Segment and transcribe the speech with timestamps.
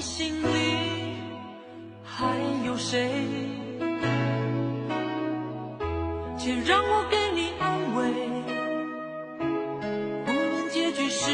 [0.00, 1.18] 你心里
[2.02, 2.34] 还
[2.64, 3.10] 有谁？
[6.38, 8.10] 请让我给你安慰。
[10.24, 11.30] 无论结局是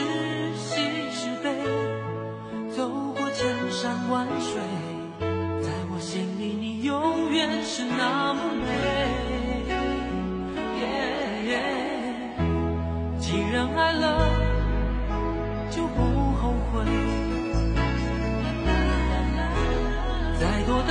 [0.57, 0.81] 喜
[1.13, 1.55] 是悲，
[2.77, 4.61] 走过千山万水，
[5.63, 9.16] 在我心里你永远是那么美。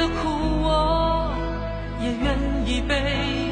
[0.09, 1.31] 苦我
[2.01, 3.44] 也愿意背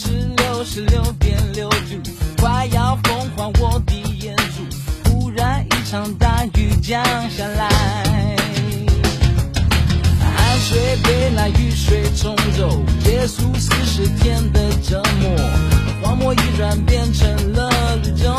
[0.00, 2.10] 是六十六点六度，
[2.40, 5.10] 快要疯狂，我的眼珠。
[5.10, 7.68] 忽然一场大雨降下来，
[10.20, 15.36] 汗水被那雨水冲走，结束四十天的折磨，
[16.00, 18.32] 荒漠一转变成了绿洲。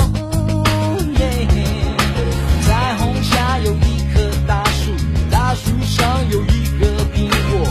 [2.61, 4.93] 彩虹下有一棵大树，
[5.29, 7.67] 大树上有一个苹果，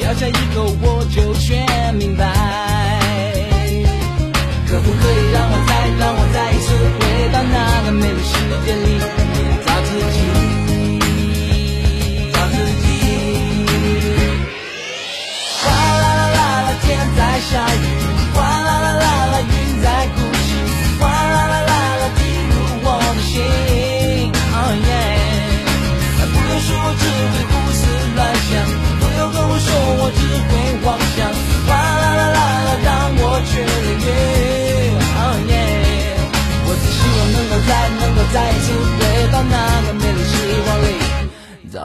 [0.00, 2.97] 咬下一口我就全明白。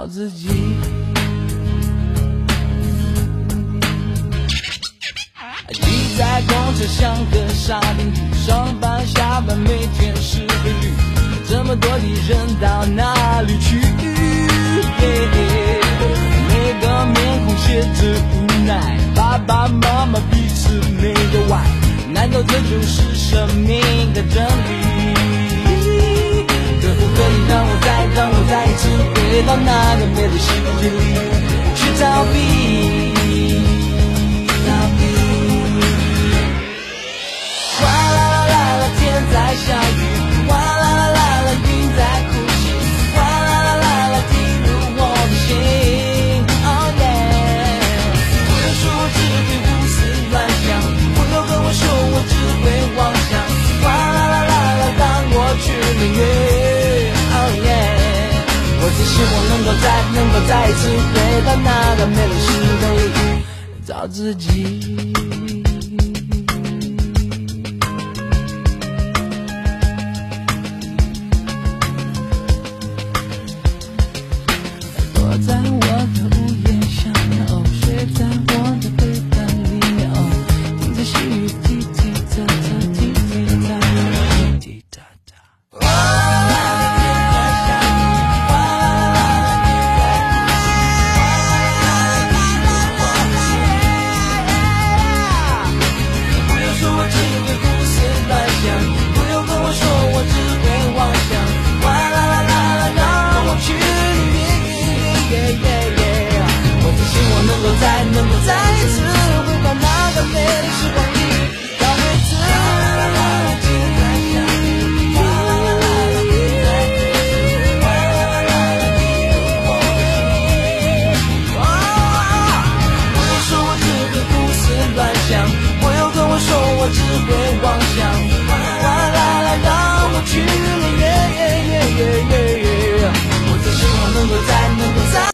[0.07, 0.47] 自己。
[5.73, 10.93] 挤在公车像个沙丁鱼，上班下班每天是规律，
[11.49, 13.79] 这么多的人到哪里去？
[16.49, 17.15] 每个面
[17.45, 18.35] 孔写着无
[18.65, 20.69] 奈，爸爸妈妈彼此
[21.01, 21.55] 没有爱，
[22.13, 23.81] 难道这就是生命
[24.13, 24.43] 的真
[29.33, 30.47] 飞到那个美丽世
[30.79, 31.15] 界里
[31.73, 32.82] 去逃避？
[60.33, 61.15] 我再能够再一次回
[61.45, 62.47] 到那个美丽世
[62.79, 63.45] 界里
[63.85, 65.13] 找自己。